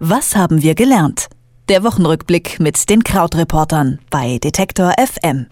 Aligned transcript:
Was 0.00 0.36
haben 0.36 0.62
wir 0.62 0.76
gelernt? 0.76 1.26
Der 1.68 1.82
Wochenrückblick 1.82 2.60
mit 2.60 2.88
den 2.88 3.02
Krautreportern 3.02 3.98
bei 4.10 4.38
Detektor 4.38 4.92
FM. 4.96 5.46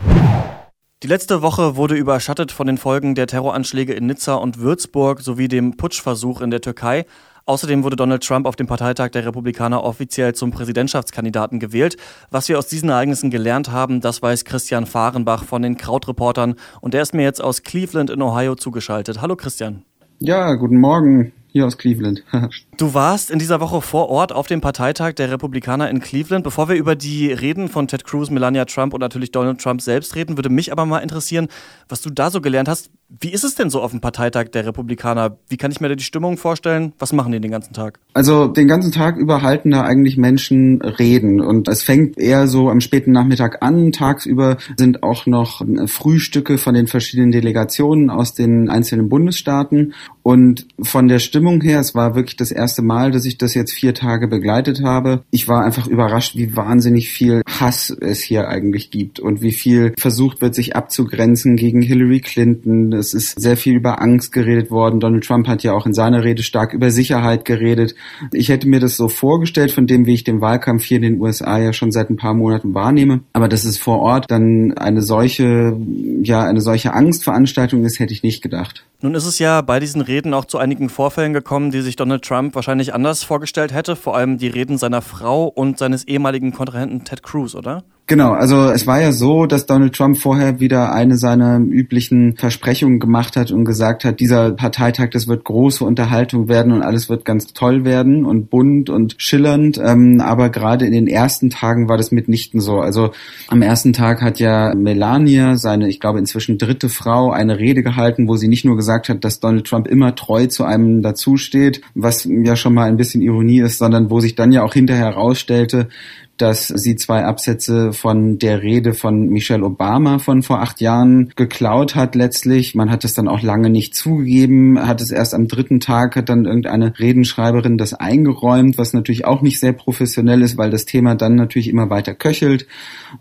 Die 1.03 1.09
letzte 1.09 1.43
Woche 1.43 1.75
wurde 1.75 1.97
überschattet 1.97 2.53
von 2.53 2.69
den 2.69 2.79
Folgen 2.79 3.17
der 3.17 3.27
Terroranschläge 3.27 3.93
in 3.93 4.07
Nizza 4.07 4.37
und 4.37 4.61
Würzburg 4.61 5.21
sowie 5.21 5.49
dem 5.49 5.77
Putschversuch 5.77 6.41
in 6.43 6.53
der 6.53 6.61
Türkei. 6.61 7.07
Außerdem 7.45 7.83
wurde 7.83 7.97
Donald 7.97 8.25
Trump 8.25 8.47
auf 8.47 8.55
dem 8.55 8.69
Parteitag 8.69 9.11
der 9.11 9.27
Republikaner 9.27 9.83
offiziell 9.83 10.33
zum 10.33 10.53
Präsidentschaftskandidaten 10.53 11.59
gewählt. 11.59 11.97
Was 12.31 12.49
wir 12.49 12.57
aus 12.57 12.69
diesen 12.69 12.91
Ereignissen 12.91 13.31
gelernt 13.31 13.73
haben, 13.73 14.01
das 14.01 14.23
weiß 14.23 14.45
Christian 14.45 14.87
Fahrenbach 14.87 15.43
von 15.43 15.63
den 15.63 15.77
Krautreportern 15.77 16.55
und 16.81 16.95
der 16.95 17.03
ist 17.03 17.15
mir 17.15 17.25
jetzt 17.25 17.43
aus 17.43 17.65
Cleveland 17.65 18.11
in 18.11 18.23
Ohio 18.23 18.55
zugeschaltet. 18.55 19.21
Hallo 19.21 19.35
Christian. 19.35 19.83
Ja, 20.21 20.55
guten 20.55 20.79
Morgen 20.79 21.33
hier 21.57 21.67
aus 21.67 21.79
Cleveland. 21.79 22.23
du 22.77 22.93
warst 22.93 23.31
in 23.31 23.39
dieser 23.39 23.61
Woche 23.61 23.81
vor 23.81 24.11
Ort 24.11 24.31
auf 24.31 24.47
dem 24.47 24.61
Parteitag 24.61 25.15
der 25.15 25.31
Republikaner 25.31 25.89
in 25.89 26.01
Cleveland. 26.01 26.45
Bevor 26.45 26.69
wir 26.69 26.77
über 26.77 26.97
die 26.97 27.33
Reden 27.33 27.71
von 27.71 27.89
Ted 27.89 28.05
Cruz, 28.05 28.29
Melania 28.29 28.67
Trump 28.67 28.93
und 28.93 29.01
natürlich 29.01 29.31
Donald 29.31 29.59
Trump 29.59 29.81
selbst 29.81 30.15
reden, 30.17 30.37
würde 30.37 30.51
mich 30.51 30.71
aber 30.71 30.85
mal 30.85 30.99
interessieren, 30.99 31.49
was 31.89 32.03
du 32.03 32.11
da 32.11 32.31
so 32.31 32.43
gelernt 32.43 32.69
hast. 32.69 32.91
Wie 33.09 33.33
ist 33.33 33.45
es 33.45 33.55
denn 33.55 33.71
so 33.71 33.83
auf 33.83 33.93
dem 33.93 34.01
Parteitag 34.01 34.49
der 34.49 34.67
Republikaner? 34.67 35.39
Wie 35.49 35.57
kann 35.57 35.71
ich 35.71 35.81
mir 35.81 35.89
da 35.89 35.95
die 35.95 36.03
Stimmung 36.03 36.37
vorstellen? 36.37 36.93
Was 36.99 37.13
machen 37.13 37.31
die 37.31 37.41
den 37.41 37.53
ganzen 37.53 37.73
Tag? 37.73 38.01
Also 38.15 38.49
den 38.49 38.67
ganzen 38.67 38.91
Tag 38.91 39.17
über 39.17 39.43
halten 39.43 39.71
da 39.71 39.83
eigentlich 39.83 40.17
Menschen 40.17 40.83
Reden 40.83 41.41
und 41.41 41.69
es 41.69 41.83
fängt 41.83 42.19
eher 42.19 42.49
so 42.49 42.69
am 42.69 42.81
späten 42.81 43.13
Nachmittag 43.13 43.63
an. 43.63 43.93
Tagsüber 43.93 44.57
sind 44.77 45.05
auch 45.05 45.27
noch 45.27 45.65
Frühstücke 45.87 46.59
von 46.59 46.75
den 46.75 46.89
verschiedenen 46.89 47.31
Delegationen 47.31 48.11
aus 48.11 48.35
den 48.35 48.69
einzelnen 48.69 49.09
Bundesstaaten 49.09 49.95
und 50.27 50.67
von 50.83 51.07
der 51.07 51.21
Stimmung 51.21 51.61
her, 51.61 51.79
es 51.79 51.95
war 51.95 52.17
wirklich 52.17 52.35
das 52.35 52.51
erste 52.51 52.83
Mal, 52.83 53.13
dass 53.13 53.27
ich 53.27 53.39
das 53.39 53.55
jetzt 53.55 53.73
vier 53.73 53.95
Tage 53.95 54.27
begleitet 54.27 54.83
habe. 54.83 55.23
Ich 55.31 55.47
war 55.47 55.65
einfach 55.65 55.87
überrascht, 55.87 56.35
wie 56.35 56.57
wahnsinnig 56.57 57.11
viel 57.11 57.43
Hass 57.47 57.91
es 57.91 58.23
hier 58.23 58.49
eigentlich 58.49 58.91
gibt 58.91 59.21
und 59.21 59.41
wie 59.41 59.53
viel 59.53 59.95
versucht 59.97 60.41
wird, 60.41 60.57
sich 60.57 60.75
abzugrenzen 60.75 61.55
gegen 61.55 61.81
Hillary 61.81 62.19
Clinton. 62.19 62.96
Es 62.97 63.15
ist 63.15 63.41
sehr 63.41 63.57
viel 63.57 63.75
über 63.75 64.01
Angst 64.01 64.33
geredet 64.33 64.71
worden. 64.71 65.01
Donald 65.01 65.25
Trump 65.25 65.47
hat 65.49 65.63
ja 65.63 65.73
auch 65.73 65.87
in 65.87 65.95
seiner 65.95 66.25
Rede 66.25 66.43
stark 66.43 66.75
über 66.75 66.91
Sicherheit 66.91 67.45
geredet. 67.45 67.95
Ich 68.33 68.49
hätte 68.49 68.69
mir 68.69 68.81
das 68.81 68.97
so 68.97 69.09
vorgestellt, 69.09 69.71
von 69.71 69.87
dem, 69.87 70.07
wie 70.07 70.15
ich 70.15 70.25
den 70.25 70.41
Wahlkampf 70.41 70.85
hier 70.85 70.97
in 70.97 71.03
den 71.03 71.21
USA 71.21 71.59
ja 71.59 71.73
schon 71.73 71.93
seit 71.93 72.11
ein 72.11 72.17
paar 72.17 72.35
Monaten 72.35 72.75
wahrnehme. 72.75 73.21
Aber 73.33 73.49
dass 73.49 73.65
es 73.65 73.79
vor 73.79 74.01
Ort 74.01 74.31
dann 74.31 74.73
eine 74.77 75.03
solche, 75.03 75.77
ja, 76.23 76.43
eine 76.43 76.61
solche 76.61 76.93
Angstveranstaltung 76.93 77.85
ist, 77.85 77.99
hätte 77.99 78.13
ich 78.13 78.23
nicht 78.23 78.43
gedacht. 78.43 78.85
Nun 79.03 79.15
ist 79.15 79.27
es 79.27 79.39
ja 79.39 79.61
bei 79.61 79.79
diesen 79.79 80.01
Reden 80.01 80.33
auch 80.33 80.47
zu 80.47 80.57
einigen 80.57 80.89
Vorfällen 80.89 81.35
gekommen, 81.35 81.71
die 81.71 81.83
sich 81.83 81.97
Donald 81.97 82.25
Trump 82.25 82.55
wahrscheinlich 82.55 82.95
anders 82.95 83.25
vorgestellt 83.25 83.75
hätte. 83.75 83.95
Vor 83.95 84.17
allem 84.17 84.39
die 84.39 84.49
Reden 84.49 84.79
seiner 84.79 85.03
Frau 85.03 85.45
und 85.45 85.79
seines 85.79 86.05
ehemaligen 86.05 86.53
Kontrahenten 86.53 87.05
Ted 87.05 87.23
Cruz, 87.23 87.55
oder? 87.55 87.85
Genau, 88.09 88.35
also 88.35 88.71
es 88.71 88.87
war 88.87 89.01
ja 89.01 89.11
so, 89.11 89.47
dass 89.47 89.67
Donald 89.67 89.97
Trump 89.97 90.17
vorher 90.17 90.61
wieder 90.61 90.93
eine 90.93 91.17
seiner 91.17 91.59
üblichen 91.59 92.37
Versprechungen 92.37 93.01
gemacht 93.01 93.35
hat 93.35 93.51
und 93.51 93.65
gesagt 93.65 94.05
hat, 94.05 94.21
dieser 94.21 94.53
Parteitag, 94.53 95.11
das 95.11 95.27
wird 95.27 95.43
große 95.43 95.85
Unterhaltung 95.85 96.49
werden 96.49 96.71
und 96.71 96.83
alles 96.83 97.09
wird 97.09 97.25
ganz 97.25 97.53
toll 97.53 97.85
werden 97.85 98.25
und 98.25 98.49
bunt 98.49 98.91
und 98.91 99.17
schillernd. 99.19 99.81
Ähm, 99.83 100.21
aber 100.21 100.51
gerade 100.51 100.87
in 100.87 100.93
den 100.93 101.09
ersten 101.09 101.51
Tagen 101.51 101.89
war 101.89 101.97
das 101.97 102.13
mitnichten 102.13 102.61
so. 102.61 102.79
Also 102.79 103.11
am 103.49 103.61
ersten 103.61 103.93
Tag 103.93 104.23
hat 104.23 104.39
ja 104.39 104.73
Melania, 104.77 105.57
seine, 105.57 105.89
ich 105.89 105.99
glaube 105.99 106.21
inzwischen 106.21 106.59
dritte 106.59 106.89
Frau, 106.89 107.33
eine 107.33 107.59
Rede 107.59 107.83
gehalten, 107.83 108.29
wo 108.29 108.37
sie 108.37 108.47
nicht 108.47 108.65
nur 108.65 108.77
gesagt 108.77 108.86
hat, 109.09 109.25
dass 109.25 109.41
Donald 109.41 109.67
Trump 109.67 109.87
immer 109.87 110.15
treu 110.15 110.47
zu 110.47 110.65
einem 110.65 111.03
dazusteht, 111.03 111.83
was 111.95 112.25
ja 112.25 112.57
schon 112.57 112.75
mal 112.75 112.89
ein 112.89 112.97
bisschen 112.97 113.23
Ironie 113.23 113.61
ist, 113.61 113.79
sondern 113.79 114.11
wo 114.11 114.21
sich 114.21 114.35
dann 114.35 114.53
ja 114.53 114.63
auch 114.63 114.75
hinterher 114.75 115.07
herausstellte, 115.07 115.89
dass 116.37 116.69
sie 116.69 116.97
zwei 116.97 117.25
Absätze 117.25 117.93
von 117.93 118.39
der 118.39 118.63
Rede 118.63 118.95
von 118.95 119.29
Michelle 119.29 119.65
Obama 119.65 120.19
von 120.19 120.43
vor 120.43 120.61
acht 120.61 120.81
Jahren 120.81 121.33
geklaut 121.37 121.95
hat 121.95 122.15
letztlich. 122.15 122.75
Man 122.75 122.91
hat 122.91 123.05
es 123.05 123.15
dann 123.15 123.29
auch 123.29 123.43
lange 123.43 123.71
nicht 123.71 123.95
zugegeben, 123.95 124.79
hat 124.87 125.01
es 125.01 125.11
erst 125.11 125.35
am 125.35 125.49
dritten 125.49 125.81
Tag, 125.81 126.17
hat 126.17 126.29
dann 126.29 126.45
irgendeine 126.45 126.99
Redenschreiberin 126.99 127.79
das 127.79 127.95
eingeräumt, 127.95 128.79
was 128.79 128.93
natürlich 128.93 129.25
auch 129.25 129.43
nicht 129.43 129.61
sehr 129.61 129.73
professionell 129.73 130.43
ist, 130.43 130.59
weil 130.59 130.71
das 130.71 130.85
Thema 130.85 131.15
dann 131.15 131.37
natürlich 131.37 131.69
immer 131.69 131.91
weiter 131.91 132.15
köchelt. 132.15 132.67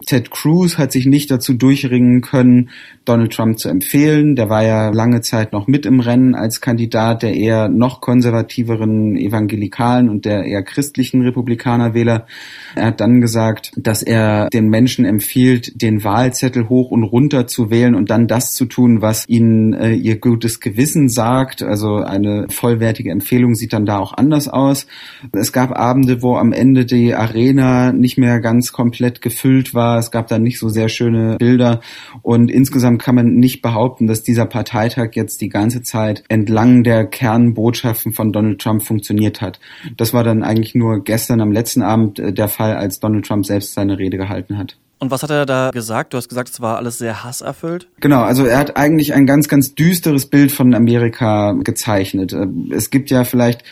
Ted 0.06 0.32
Cruz 0.32 0.78
hat 0.78 0.92
sich 0.92 1.06
nicht 1.06 1.32
dazu 1.32 1.54
durchringen 1.54 2.22
können, 2.22 2.70
Donald 3.06 3.34
Trump 3.34 3.60
zu 3.60 3.70
empfehlen. 3.70 4.36
Der 4.36 4.50
war 4.50 4.64
ja 4.64 4.90
lange 4.90 5.22
Zeit 5.22 5.54
noch 5.54 5.68
mit 5.68 5.86
im 5.86 6.00
Rennen 6.00 6.36
als 6.36 6.60
Kandidat 6.60 7.24
der 7.24 7.36
eher 7.36 7.70
noch 7.70 8.02
konservativeren 8.02 9.16
Evangelikalen 9.16 10.10
und 10.10 10.26
der 10.26 10.44
eher 10.44 10.64
christlichen 10.64 11.22
Republikanerwähler. 11.22 12.26
Er 12.76 12.86
hat 12.88 13.02
dann 13.06 13.22
gesagt, 13.22 13.72
dass 13.78 14.02
er 14.02 14.50
den 14.50 14.68
Menschen 14.70 15.06
empfiehlt, 15.06 15.82
den 15.82 16.04
Wahlzettel 16.04 16.70
hoch 16.70 16.90
und 16.90 17.04
runter 17.04 17.46
zu 17.46 17.70
wählen 17.70 17.94
und 17.94 18.10
dann 18.10 18.28
das 18.28 18.54
zu 18.56 18.66
tun, 18.66 19.02
was 19.02 19.28
ihnen 19.28 19.74
äh, 19.74 19.94
ihr 19.94 20.20
gutes 20.20 20.60
Gewissen 20.60 21.08
sagt. 21.08 21.62
Also 21.62 21.98
eine 21.98 22.48
vollwertige 22.50 23.12
Empfehlung 23.12 23.54
sieht 23.54 23.74
dann 23.74 23.86
da 23.86 24.00
auch 24.00 24.14
anders 24.14 24.48
aus. 24.48 24.88
Es 25.34 25.52
gab 25.52 25.78
Abende, 25.78 26.24
wo 26.24 26.36
am 26.36 26.52
Ende 26.52 26.86
die 26.86 27.14
Arena 27.14 27.92
nicht 27.92 28.18
mehr 28.18 28.40
ganz 28.40 28.72
komplett 28.72 29.22
gefüllt 29.22 29.74
war. 29.76 30.00
Es 30.00 30.10
gab 30.10 30.28
da 30.28 30.40
nicht 30.40 30.58
so 30.58 30.70
sehr 30.70 30.90
schöne 30.90 31.38
Bilder 31.38 31.82
und 32.24 32.50
insgesamt 32.50 33.02
kann 33.02 33.16
man 33.16 33.36
nicht 33.36 33.62
behaupten, 33.62 34.08
dass 34.08 34.24
dieser 34.24 34.48
Parteitag 34.48 35.10
jetzt 35.14 35.42
die 35.42 35.50
ganze 35.50 35.84
Zeit 35.84 36.24
entlang 36.28 36.84
der 36.84 37.06
Kernbotschaften 37.06 38.14
von 38.14 38.32
Donald 38.32 38.60
Trump 38.60 38.82
funktioniert 38.82 39.42
hat. 39.42 39.60
Das 39.96 40.14
war 40.14 40.24
dann 40.24 40.42
eigentlich 40.42 40.74
nur 40.74 41.04
gestern 41.04 41.42
am 41.42 41.52
letzten 41.52 41.84
Abend 41.84 42.18
äh, 42.20 42.34
der 42.34 42.48
Fall, 42.48 42.76
als 42.76 42.95
Donald 43.00 43.26
Trump 43.26 43.46
selbst 43.46 43.74
seine 43.74 43.98
Rede 43.98 44.18
gehalten 44.18 44.58
hat. 44.58 44.78
Und 44.98 45.12
was 45.12 45.24
hat 45.24 45.30
er 45.30 45.46
da 45.46 45.72
gesagt? 45.72 46.14
Du 46.14 46.18
hast 46.18 46.30
gesagt, 46.30 46.50
es 46.50 46.62
war 46.62 46.78
alles 46.78 46.98
sehr 46.98 47.24
hasserfüllt. 47.24 47.90
Genau, 48.00 48.22
also 48.22 48.46
er 48.46 48.58
hat 48.58 48.78
eigentlich 48.78 49.14
ein 49.14 49.26
ganz, 49.26 49.50
ganz 49.50 49.76
düsteres 49.76 50.28
Bild 50.28 50.52
von 50.52 50.74
Amerika 50.74 51.52
gezeichnet. 51.52 52.34
Es 52.72 52.90
gibt 52.90 53.12
ja 53.12 53.26
vielleicht 53.26 53.64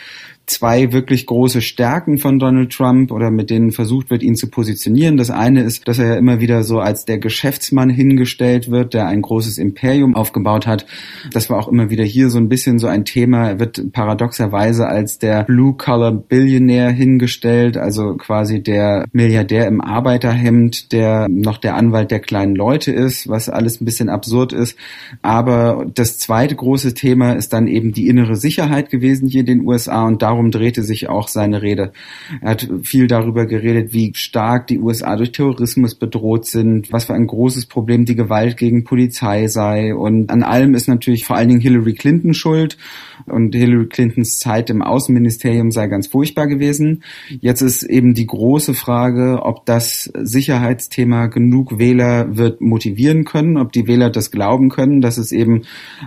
zwei 0.46 0.92
wirklich 0.92 1.26
große 1.26 1.62
Stärken 1.62 2.18
von 2.18 2.38
Donald 2.38 2.72
Trump 2.72 3.12
oder 3.12 3.32
mit 3.32 3.50
denen 3.50 3.72
versucht 3.72 4.10
wird, 4.10 4.24
ihn 4.24 4.36
zu 4.36 4.50
positionieren. 4.50 5.16
Das 5.16 5.30
eine 5.30 5.64
ist, 5.64 5.88
dass 5.88 6.00
er 6.00 6.08
ja 6.08 6.16
immer 6.16 6.42
wieder 6.42 6.64
so 6.64 6.80
als 6.80 7.06
der 7.06 7.18
Geschäftsmann 7.18 7.90
hingestellt 7.90 8.70
wird, 8.70 8.94
der 8.94 9.08
ein 9.08 9.22
großes 9.22 9.58
Imperium 9.58 10.16
aufgebaut 10.16 10.68
hat. 10.68 10.86
Das 11.32 11.50
war 11.50 11.60
auch 11.60 11.70
immer 11.70 11.90
wieder 11.90 12.04
hier 12.04 12.30
so 12.30 12.40
ein 12.40 12.50
bisschen 12.50 12.78
so 12.78 12.88
ein 12.88 13.06
Thema. 13.06 13.48
Er 13.52 13.60
wird 13.60 13.94
paradoxerweise 13.94 14.86
als 14.86 15.18
der 15.18 15.44
Blue-Collar-Billionär 15.44 16.90
hingestellt, 16.90 17.78
also 17.78 18.16
quasi 18.16 18.62
der 18.62 19.06
Milliardär 19.14 19.68
im 19.68 19.80
Arbeiterhemd, 19.80 20.92
der 20.92 21.30
noch 21.30 21.58
der 21.58 21.76
Anwalt 21.76 22.12
der 22.12 22.20
kleinen 22.20 22.56
Leute 22.56 22.92
ist, 22.92 23.30
was 23.30 23.48
alles 23.48 23.80
ein 23.80 23.86
bisschen 23.86 24.10
absurd 24.10 24.52
ist. 24.52 24.78
Aber 25.22 25.86
das 25.94 26.18
zweite 26.18 26.56
große 26.56 26.94
Thema 26.94 27.32
ist 27.34 27.54
dann 27.54 27.68
eben 27.68 27.94
die 27.94 28.08
innere 28.08 28.36
Sicherheit 28.36 28.90
gewesen 28.90 29.30
hier 29.30 29.42
in 29.42 29.46
den 29.46 29.66
USA 29.66 30.06
und 30.06 30.22
da 30.22 30.34
darum 30.44 30.52
drehte 30.52 30.84
sich 30.84 31.10
auch 31.10 31.28
seine 31.28 31.62
Rede. 31.62 31.94
Er 32.42 32.52
hat 32.52 32.70
viel 32.84 33.08
darüber 33.08 33.46
geredet, 33.46 33.94
wie 33.94 34.14
stark 34.16 34.68
die 34.68 34.80
USA 34.80 35.16
durch 35.16 35.32
Terrorismus 35.32 35.96
bedroht 35.96 36.46
sind, 36.46 36.92
was 36.92 37.06
für 37.06 37.14
ein 37.14 37.28
großes 37.28 37.68
Problem 37.68 38.06
die 38.06 38.16
Gewalt 38.16 38.58
gegen 38.58 38.84
Polizei 38.84 39.48
sei. 39.48 39.96
Und 39.96 40.30
an 40.30 40.44
allem 40.44 40.74
ist 40.74 40.88
natürlich 40.88 41.26
vor 41.26 41.38
allen 41.38 41.50
Dingen 41.50 41.62
Hillary 41.62 41.94
Clinton 41.94 42.34
schuld. 42.34 42.78
Und 43.26 43.56
Hillary 43.56 43.88
Clintons 43.88 44.40
Zeit 44.40 44.70
im 44.70 44.82
Außenministerium 44.82 45.72
sei 45.72 45.88
ganz 45.88 46.08
furchtbar 46.08 46.48
gewesen. 46.48 47.04
Jetzt 47.40 47.62
ist 47.62 47.84
eben 47.84 48.14
die 48.14 48.26
große 48.26 48.74
Frage, 48.74 49.40
ob 49.44 49.66
das 49.66 50.12
Sicherheitsthema 50.14 51.28
genug 51.28 51.80
Wähler 51.80 52.36
wird 52.36 52.60
motivieren 52.60 53.24
können, 53.24 53.58
ob 53.58 53.72
die 53.72 53.88
Wähler 53.88 54.10
das 54.10 54.32
glauben 54.32 54.70
können, 54.70 55.00
dass 55.00 55.18
es 55.18 55.32
eben 55.32 55.62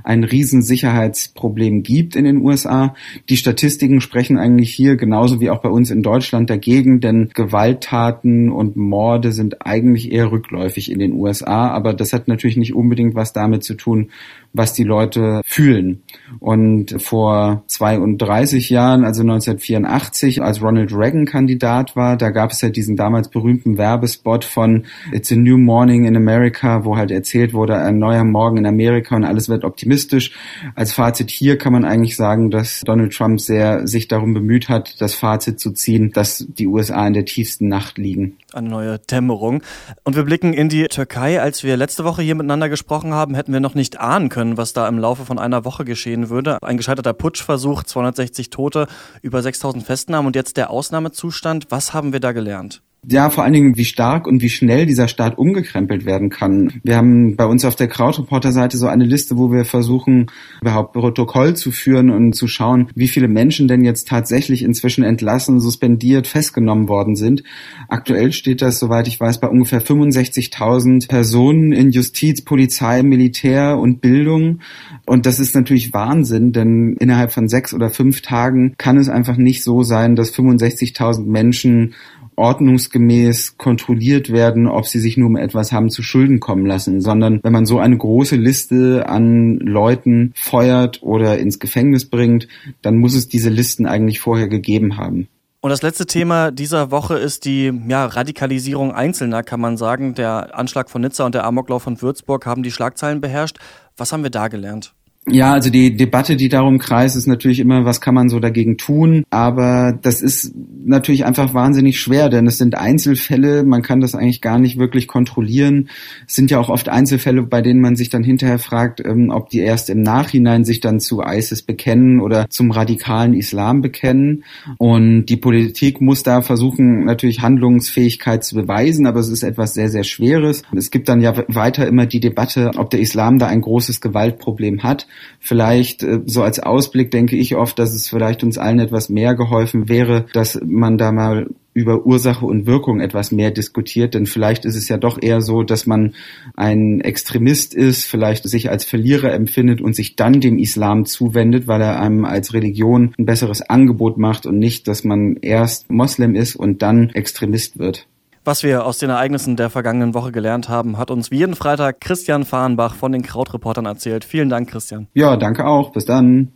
ein 0.04 0.24
Riesensicherheitsproblem 0.24 1.82
gibt 1.82 2.16
in 2.16 2.24
den 2.24 2.38
USA. 2.38 2.94
Die 3.30 3.36
Statistiken 3.36 4.00
sprechen 4.00 4.15
sprechen 4.16 4.38
eigentlich 4.38 4.72
hier 4.72 4.96
genauso 4.96 5.42
wie 5.42 5.50
auch 5.50 5.60
bei 5.60 5.68
uns 5.68 5.90
in 5.90 6.02
Deutschland 6.02 6.48
dagegen, 6.48 7.00
denn 7.00 7.28
Gewalttaten 7.34 8.50
und 8.50 8.74
Morde 8.74 9.30
sind 9.30 9.66
eigentlich 9.66 10.10
eher 10.10 10.32
rückläufig 10.32 10.90
in 10.90 10.98
den 10.98 11.12
USA, 11.12 11.68
aber 11.68 11.92
das 11.92 12.14
hat 12.14 12.26
natürlich 12.26 12.56
nicht 12.56 12.74
unbedingt 12.74 13.14
was 13.14 13.34
damit 13.34 13.62
zu 13.62 13.74
tun, 13.74 14.08
was 14.56 14.72
die 14.72 14.84
Leute 14.84 15.42
fühlen. 15.44 16.02
Und 16.40 17.00
vor 17.00 17.64
32 17.66 18.70
Jahren, 18.70 19.04
also 19.04 19.22
1984, 19.22 20.42
als 20.42 20.62
Ronald 20.62 20.92
Reagan 20.92 21.24
Kandidat 21.26 21.96
war, 21.96 22.16
da 22.16 22.30
gab 22.30 22.50
es 22.50 22.60
ja 22.60 22.68
diesen 22.68 22.96
damals 22.96 23.28
berühmten 23.28 23.78
Werbespot 23.78 24.44
von 24.44 24.86
It's 25.12 25.32
a 25.32 25.36
New 25.36 25.58
Morning 25.58 26.04
in 26.04 26.16
America, 26.16 26.84
wo 26.84 26.96
halt 26.96 27.10
erzählt 27.10 27.54
wurde, 27.54 27.76
ein 27.76 27.98
neuer 27.98 28.24
Morgen 28.24 28.58
in 28.58 28.66
Amerika 28.66 29.16
und 29.16 29.24
alles 29.24 29.48
wird 29.48 29.64
optimistisch. 29.64 30.32
Als 30.74 30.92
Fazit 30.92 31.30
hier 31.30 31.58
kann 31.58 31.72
man 31.72 31.84
eigentlich 31.84 32.16
sagen, 32.16 32.50
dass 32.50 32.80
Donald 32.80 33.12
Trump 33.12 33.40
sehr 33.40 33.86
sich 33.86 34.08
darum 34.08 34.34
bemüht 34.34 34.68
hat, 34.68 35.00
das 35.00 35.14
Fazit 35.14 35.60
zu 35.60 35.72
ziehen, 35.72 36.12
dass 36.12 36.46
die 36.48 36.66
USA 36.66 37.06
in 37.06 37.14
der 37.14 37.24
tiefsten 37.24 37.68
Nacht 37.68 37.98
liegen. 37.98 38.36
Eine 38.52 38.68
neue 38.68 38.98
Dämmerung. 38.98 39.62
Und 40.04 40.16
wir 40.16 40.22
blicken 40.22 40.52
in 40.52 40.68
die 40.68 40.84
Türkei. 40.84 41.40
Als 41.40 41.62
wir 41.62 41.76
letzte 41.76 42.04
Woche 42.04 42.22
hier 42.22 42.34
miteinander 42.34 42.68
gesprochen 42.68 43.12
haben, 43.12 43.34
hätten 43.34 43.52
wir 43.52 43.60
noch 43.60 43.74
nicht 43.74 44.00
ahnen 44.00 44.28
können, 44.28 44.45
was 44.56 44.72
da 44.72 44.86
im 44.88 44.98
Laufe 44.98 45.24
von 45.24 45.38
einer 45.38 45.64
Woche 45.64 45.84
geschehen 45.84 46.30
würde. 46.30 46.58
Ein 46.62 46.76
gescheiterter 46.76 47.12
Putschversuch, 47.12 47.82
260 47.82 48.50
Tote, 48.50 48.86
über 49.22 49.42
6000 49.42 49.84
Festnahmen 49.84 50.26
und 50.26 50.36
jetzt 50.36 50.56
der 50.56 50.70
Ausnahmezustand. 50.70 51.66
Was 51.70 51.94
haben 51.94 52.12
wir 52.12 52.20
da 52.20 52.32
gelernt? 52.32 52.82
Ja, 53.08 53.30
vor 53.30 53.44
allen 53.44 53.52
Dingen, 53.52 53.76
wie 53.76 53.84
stark 53.84 54.26
und 54.26 54.42
wie 54.42 54.48
schnell 54.48 54.84
dieser 54.84 55.06
Staat 55.06 55.38
umgekrempelt 55.38 56.04
werden 56.04 56.28
kann. 56.28 56.80
Wir 56.82 56.96
haben 56.96 57.36
bei 57.36 57.44
uns 57.44 57.64
auf 57.64 57.76
der 57.76 57.86
Krautreporter-Seite 57.86 58.76
so 58.76 58.88
eine 58.88 59.04
Liste, 59.04 59.36
wo 59.36 59.52
wir 59.52 59.64
versuchen, 59.64 60.26
überhaupt 60.60 60.92
Protokoll 60.92 61.54
zu 61.54 61.70
führen 61.70 62.10
und 62.10 62.32
zu 62.32 62.48
schauen, 62.48 62.88
wie 62.94 63.06
viele 63.06 63.28
Menschen 63.28 63.68
denn 63.68 63.84
jetzt 63.84 64.08
tatsächlich 64.08 64.62
inzwischen 64.62 65.04
entlassen, 65.04 65.60
suspendiert, 65.60 66.26
festgenommen 66.26 66.88
worden 66.88 67.14
sind. 67.14 67.44
Aktuell 67.88 68.32
steht 68.32 68.60
das, 68.60 68.80
soweit 68.80 69.06
ich 69.06 69.20
weiß, 69.20 69.40
bei 69.40 69.48
ungefähr 69.48 69.82
65.000 69.82 71.08
Personen 71.08 71.72
in 71.72 71.90
Justiz, 71.90 72.42
Polizei, 72.42 73.04
Militär 73.04 73.78
und 73.78 74.00
Bildung. 74.00 74.60
Und 75.06 75.26
das 75.26 75.38
ist 75.38 75.54
natürlich 75.54 75.92
Wahnsinn, 75.92 76.50
denn 76.52 76.96
innerhalb 76.98 77.32
von 77.32 77.48
sechs 77.48 77.72
oder 77.72 77.90
fünf 77.90 78.22
Tagen 78.22 78.74
kann 78.78 78.96
es 78.96 79.08
einfach 79.08 79.36
nicht 79.36 79.62
so 79.62 79.84
sein, 79.84 80.16
dass 80.16 80.34
65.000 80.34 81.26
Menschen 81.26 81.94
ordnungsgemäß 82.36 83.56
kontrolliert 83.56 84.30
werden, 84.30 84.66
ob 84.66 84.86
sie 84.86 85.00
sich 85.00 85.16
nur 85.16 85.28
um 85.28 85.36
etwas 85.36 85.72
haben 85.72 85.90
zu 85.90 86.02
Schulden 86.02 86.38
kommen 86.38 86.66
lassen, 86.66 87.00
sondern 87.00 87.40
wenn 87.42 87.52
man 87.52 87.66
so 87.66 87.78
eine 87.78 87.96
große 87.96 88.36
Liste 88.36 89.08
an 89.08 89.56
Leuten 89.58 90.32
feuert 90.36 91.02
oder 91.02 91.38
ins 91.38 91.58
Gefängnis 91.58 92.08
bringt, 92.08 92.48
dann 92.82 92.96
muss 92.96 93.14
es 93.14 93.28
diese 93.28 93.50
Listen 93.50 93.86
eigentlich 93.86 94.20
vorher 94.20 94.48
gegeben 94.48 94.96
haben. 94.96 95.28
Und 95.60 95.70
das 95.70 95.82
letzte 95.82 96.06
Thema 96.06 96.52
dieser 96.52 96.92
Woche 96.92 97.18
ist 97.18 97.44
die 97.44 97.72
ja, 97.88 98.06
Radikalisierung 98.06 98.92
Einzelner, 98.92 99.42
kann 99.42 99.60
man 99.60 99.76
sagen. 99.76 100.14
Der 100.14 100.56
Anschlag 100.56 100.90
von 100.90 101.02
Nizza 101.02 101.26
und 101.26 101.34
der 101.34 101.44
Amoklauf 101.44 101.82
von 101.82 102.00
Würzburg 102.00 102.46
haben 102.46 102.62
die 102.62 102.70
Schlagzeilen 102.70 103.20
beherrscht. 103.20 103.58
Was 103.96 104.12
haben 104.12 104.22
wir 104.22 104.30
da 104.30 104.46
gelernt? 104.46 104.94
Ja, 105.28 105.54
also 105.54 105.70
die 105.70 105.96
Debatte, 105.96 106.36
die 106.36 106.48
darum 106.48 106.78
kreist, 106.78 107.16
ist 107.16 107.26
natürlich 107.26 107.58
immer, 107.58 107.84
was 107.84 108.00
kann 108.00 108.14
man 108.14 108.28
so 108.28 108.38
dagegen 108.38 108.76
tun? 108.76 109.24
Aber 109.28 109.98
das 110.00 110.22
ist 110.22 110.54
natürlich 110.84 111.24
einfach 111.24 111.52
wahnsinnig 111.52 111.98
schwer, 111.98 112.28
denn 112.28 112.46
es 112.46 112.58
sind 112.58 112.76
Einzelfälle, 112.76 113.64
man 113.64 113.82
kann 113.82 114.00
das 114.00 114.14
eigentlich 114.14 114.40
gar 114.40 114.60
nicht 114.60 114.78
wirklich 114.78 115.08
kontrollieren. 115.08 115.88
Es 116.28 116.36
sind 116.36 116.52
ja 116.52 116.60
auch 116.60 116.68
oft 116.68 116.88
Einzelfälle, 116.88 117.42
bei 117.42 117.60
denen 117.60 117.80
man 117.80 117.96
sich 117.96 118.08
dann 118.08 118.22
hinterher 118.22 118.60
fragt, 118.60 119.04
ähm, 119.04 119.30
ob 119.30 119.50
die 119.50 119.58
erst 119.58 119.90
im 119.90 120.00
Nachhinein 120.00 120.64
sich 120.64 120.78
dann 120.78 121.00
zu 121.00 121.20
ISIS 121.20 121.62
bekennen 121.62 122.20
oder 122.20 122.48
zum 122.48 122.70
radikalen 122.70 123.34
Islam 123.34 123.80
bekennen. 123.80 124.44
Und 124.78 125.26
die 125.26 125.36
Politik 125.36 126.00
muss 126.00 126.22
da 126.22 126.40
versuchen, 126.40 127.04
natürlich 127.04 127.42
Handlungsfähigkeit 127.42 128.44
zu 128.44 128.54
beweisen, 128.54 129.06
aber 129.08 129.18
es 129.18 129.28
ist 129.28 129.42
etwas 129.42 129.74
sehr, 129.74 129.88
sehr 129.88 130.04
Schweres. 130.04 130.62
Es 130.76 130.92
gibt 130.92 131.08
dann 131.08 131.20
ja 131.20 131.34
weiter 131.48 131.84
immer 131.88 132.06
die 132.06 132.20
Debatte, 132.20 132.70
ob 132.76 132.90
der 132.90 133.00
Islam 133.00 133.40
da 133.40 133.48
ein 133.48 133.60
großes 133.60 134.00
Gewaltproblem 134.00 134.84
hat. 134.84 135.08
Vielleicht 135.40 136.02
äh, 136.02 136.20
so 136.26 136.42
als 136.42 136.60
Ausblick 136.60 137.10
denke 137.10 137.36
ich 137.36 137.56
oft, 137.56 137.78
dass 137.78 137.94
es 137.94 138.08
vielleicht 138.08 138.42
uns 138.42 138.58
allen 138.58 138.78
etwas 138.78 139.08
mehr 139.08 139.34
geholfen 139.34 139.88
wäre, 139.88 140.26
dass 140.32 140.60
man 140.64 140.98
da 140.98 141.12
mal 141.12 141.48
über 141.76 142.06
Ursache 142.06 142.46
und 142.46 142.66
Wirkung 142.66 143.00
etwas 143.00 143.32
mehr 143.32 143.50
diskutiert, 143.50 144.14
denn 144.14 144.24
vielleicht 144.24 144.64
ist 144.64 144.76
es 144.76 144.88
ja 144.88 144.96
doch 144.96 145.20
eher 145.20 145.42
so, 145.42 145.62
dass 145.62 145.86
man 145.86 146.14
ein 146.56 147.02
Extremist 147.02 147.74
ist, 147.74 148.04
vielleicht 148.04 148.48
sich 148.48 148.70
als 148.70 148.86
Verlierer 148.86 149.34
empfindet 149.34 149.82
und 149.82 149.94
sich 149.94 150.16
dann 150.16 150.40
dem 150.40 150.58
Islam 150.58 151.04
zuwendet, 151.04 151.66
weil 151.66 151.82
er 151.82 152.00
einem 152.00 152.24
als 152.24 152.54
Religion 152.54 153.12
ein 153.18 153.26
besseres 153.26 153.60
Angebot 153.60 154.16
macht 154.16 154.46
und 154.46 154.58
nicht, 154.58 154.88
dass 154.88 155.04
man 155.04 155.36
erst 155.42 155.90
Moslem 155.90 156.34
ist 156.34 156.56
und 156.56 156.80
dann 156.80 157.10
Extremist 157.10 157.78
wird. 157.78 158.06
Was 158.46 158.62
wir 158.62 158.86
aus 158.86 158.98
den 158.98 159.10
Ereignissen 159.10 159.56
der 159.56 159.70
vergangenen 159.70 160.14
Woche 160.14 160.30
gelernt 160.30 160.68
haben, 160.68 160.98
hat 160.98 161.10
uns 161.10 161.32
wie 161.32 161.38
jeden 161.38 161.56
Freitag 161.56 162.00
Christian 162.00 162.44
Fahrenbach 162.44 162.94
von 162.94 163.10
den 163.10 163.22
Krautreportern 163.22 163.86
erzählt. 163.86 164.24
Vielen 164.24 164.48
Dank, 164.48 164.70
Christian. 164.70 165.08
Ja, 165.14 165.36
danke 165.36 165.66
auch. 165.66 165.90
Bis 165.90 166.04
dann. 166.04 166.52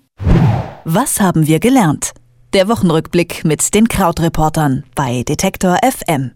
Was 0.84 1.20
haben 1.20 1.48
wir 1.48 1.58
gelernt? 1.58 2.12
Der 2.52 2.68
Wochenrückblick 2.68 3.44
mit 3.44 3.74
den 3.74 3.88
Krautreportern 3.88 4.84
bei 4.94 5.24
Detektor 5.24 5.78
FM. 5.82 6.30